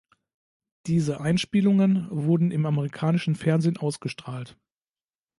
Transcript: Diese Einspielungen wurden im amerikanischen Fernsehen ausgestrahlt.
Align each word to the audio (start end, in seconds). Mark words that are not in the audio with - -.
Diese 0.87 1.19
Einspielungen 1.21 2.07
wurden 2.09 2.49
im 2.49 2.65
amerikanischen 2.65 3.35
Fernsehen 3.35 3.77
ausgestrahlt. 3.77 4.57